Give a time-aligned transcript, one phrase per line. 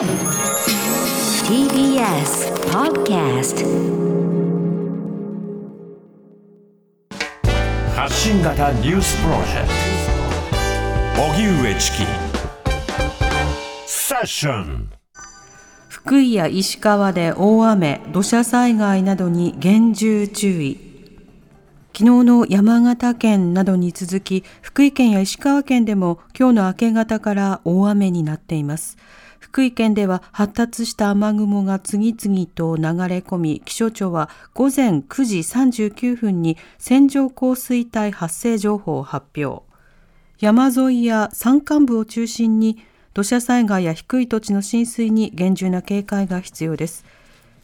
[0.00, 0.08] TBS
[2.72, 3.66] Podcast
[7.94, 9.68] 発信型ニュースプロジェク
[11.16, 11.98] ト荻上チキ
[13.84, 14.90] セッション
[15.90, 20.78] 福井や石川で大雨、土砂災害などに厳重注意。
[21.92, 28.96] 昨日の山形県などに続き、福井県や石川県でも今日の明け方から大雨になっています。
[29.40, 39.64] 福井県では発達した雨雲が次々と流れ込み、気象庁は午前9時39分に線状降水帯発生情報を発表。
[40.38, 42.78] 山沿いや山間部を中心に
[43.12, 47.04] 土砂災害や低い土地の浸水に厳重な警戒が必要です。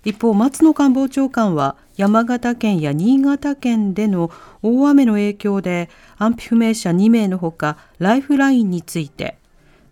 [0.05, 4.31] 一方、松野官房長官は山形県や新潟県での
[4.62, 9.39] 大雨の影響で安否不明者2名のほかライフラインについて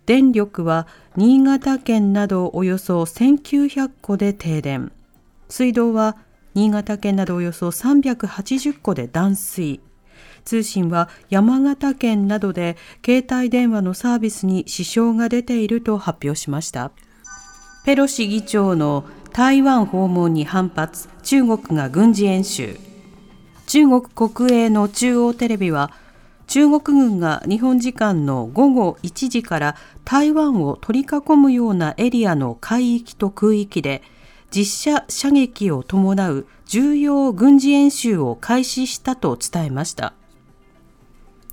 [0.05, 4.91] 電力は新潟県などおよそ1900戸で停電
[5.49, 6.17] 水道は
[6.53, 9.81] 新潟県などおよそ380戸で断水
[10.45, 16.91] 通信は山形県などで携帯電話のサービスに支障が出ていると発表しました。
[17.83, 22.77] ペロシ議長の台湾訪問に反発、中国が軍事演習。
[23.67, 25.91] 中国国営の中央テレビは、
[26.47, 34.03] 中国軍が日本時間の午後1時から台湾を取り囲むようなエリアの海域と空域で
[34.51, 40.13] 実射射撃を伴う重要軍事演習を開始したと伝えました。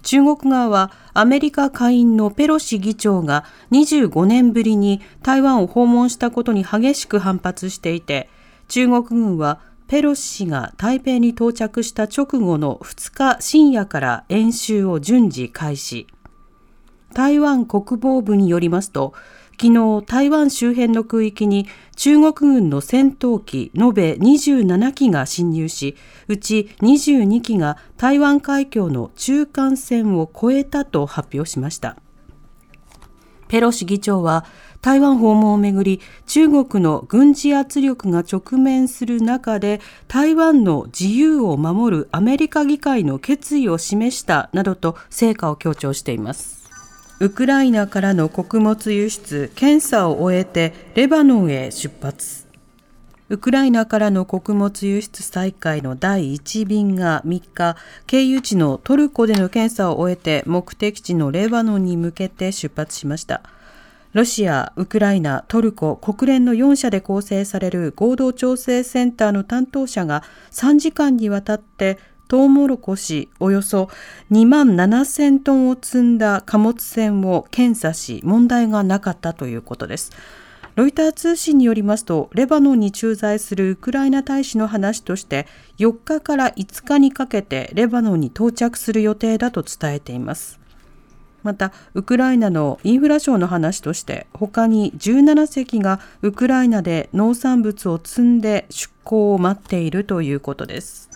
[0.02, 8.28] 中国側はアメリカ下院のペロシ議長が25年ぶりに台湾を訪問したことに激しく反発していて、
[8.68, 9.60] 中国軍は
[9.92, 16.06] ペロシ氏が台北に到着した直後の2日深夜から演習を順次開始。
[17.12, 19.12] 台湾国防部によりますと、
[19.60, 25.94] 昨日台湾周辺の空域に中国軍の戦闘機延べ27機が侵入し、
[26.26, 31.98] うち22機が台湾海峡の中間線を越えたと発表しました。
[33.52, 34.46] ペロシ議長は
[34.80, 46.70] 台湾訪問をめぐり中国の軍事圧力が直面する中で台湾の自由を守るアメリカ議会の決意を示したなどと成果を強調しています。
[47.20, 52.41] ウクライナからの穀物輸出、検査を終えてレバノンへ出発。
[53.32, 63.40] ウクライナからの穀物輸出再開の第1便が3日、経由地のトルコでの検査を終えて目的地のレバノンに向けて出発しました。
[64.12, 71.98] ロシア、ウクライナ、トルコ、国連の4社で構成される合同調整センターの担当者が3時間にわたって
[72.28, 73.88] トウモロコシおよそ
[74.30, 80.10] 2万7000トンを積んだ貨物船を検査し問題がなかったということです。
[80.74, 85.46] ロイター通信によりますと、レバノンに駐在するウクライナ大使の話として、
[85.78, 90.58] 4日から5日にかけてレバノンに到着する予定だと伝えています。
[91.42, 101.10] また、ウクライナのインフラ省の話として、他に17隻がウクライナで農産物を積んで出港を待っているということです。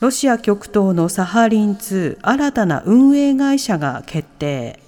[0.00, 4.83] ロシア極東のサハリン2新たな運営会社が決定。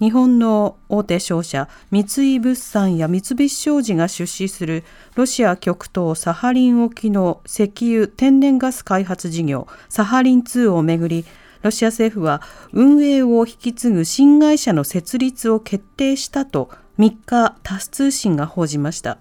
[0.00, 4.82] 日本の大手商社三井物産や三菱商事が出資する
[5.14, 11.26] ロシア極東サハリン沖の石油天然ガス開発事業サハリン2をめぐり
[11.62, 12.40] ロシア政府は
[12.72, 19.18] 運営を引き継ぐ新会社の設立を決定したと3日タス通信が報じました。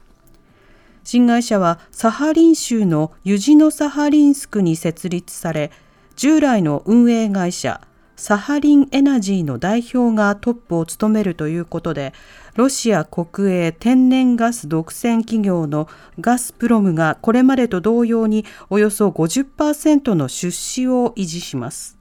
[1.03, 5.71] 新会社はサハリン州のユジノサハリンスクに設立され、
[6.15, 7.81] 従来の運営会社
[8.19, 12.13] サハリンエナジーの代表がトップを務めるということで、
[12.57, 15.87] ロシア国営天然ガス独占企業の
[16.19, 21.97] ガスプロムがこれまでと同様におよそ50%の出資を維持します。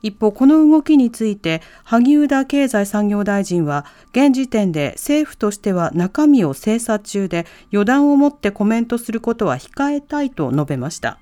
[0.00, 11.18] 一方、この動きについて、萩生田経済産業大臣は、現時点で政府としては中身を精査中で、予断をもってコメントすることは控えたいと述べました。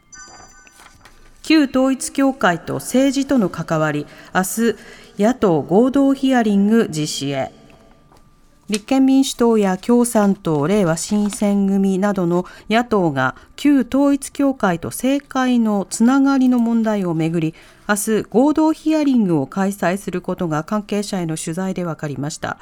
[1.50, 4.76] 旧統一教会と政治との関わり、明日、
[5.20, 7.50] 野党合同ヒアリング実施へ。
[8.69, 17.56] 立憲民主党や共産党、れいわ新選組などの野党が旧統一教会と政界のつながりの問題をめぐり、
[17.88, 22.58] 明日合同ヒアリングを開催することが関係者への取材で分かりました。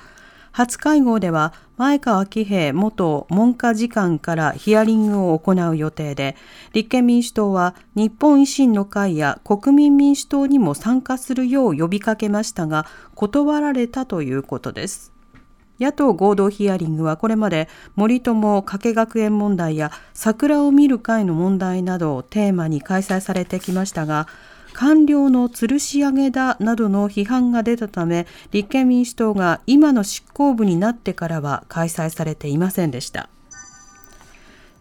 [0.53, 6.37] 初会合では前川喜平元文科次官からヒアリングを行う予定で、
[6.73, 15.13] 立憲民主党は日本維新の会や国民民主党にも参加するよう呼びかけましたが、断られたということです。
[15.81, 24.27] 野党合同ヒアリングはこれまで森友加計学園問題や桜を見る会の問題などをテーマに開催されてきましたが
[24.79, 33.29] 官僚の吊るし上げだなどの批判が出たため立憲民主党が今の執行部になってからは開催されていませんでした。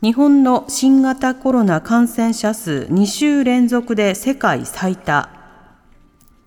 [0.03, 5.36] 日本の新型コロナ感染者数2週連続で世界最多。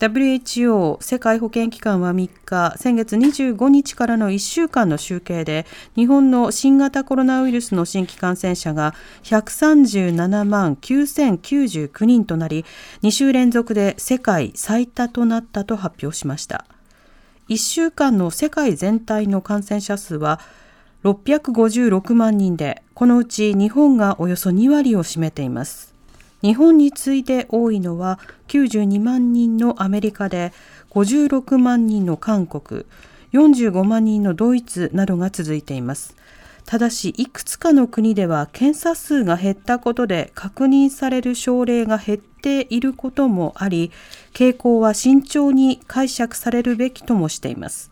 [0.00, 8.94] WHO 世界保健機関は3日、先月25日からの1週間の集計で、日本の新型コロナウイルスの新規感染者が
[9.25, 12.64] 137万9099人となり、
[13.02, 16.64] 2週連続で世界最多となったと発表しました。
[17.50, 20.41] 1週間の世界全体の感染者数は
[21.05, 25.94] 656万人で、このうち日本がおよそ2割を占めています。
[26.42, 30.52] 日本に次いで多いのは92万人のアメリカで
[30.90, 32.84] 56万人の韓国
[33.32, 36.16] 45万人のドイツなどが続いています。
[36.66, 43.90] ただしいくつかの国では検査数が減ったことで確認される症例が減っていることもあり
[44.32, 47.90] 傾向は慎重に解釈されるべきともしています。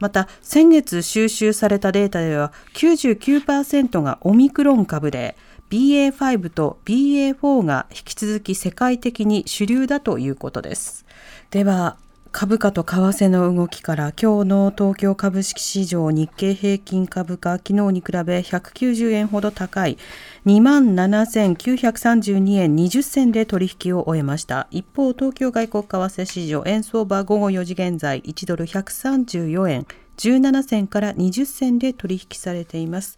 [0.00, 5.36] また先月収集されたデータでは99%がオミクロン株で
[5.70, 11.04] BA.5 と BA.4 が引き続き世界的に主流だということです。
[11.50, 11.96] では、
[12.36, 19.98] 株価と為替の動きから今日の東京株式市場日経平均株価昨日に比べ190円ほど高い
[20.44, 33.16] 27,932円20銭で取引を終えました一方東京外国為替市場円相場午後4時現在1ドル134円17銭から20銭で取引されています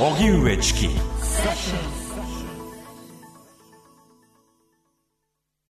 [0.00, 1.99] 荻上チキ。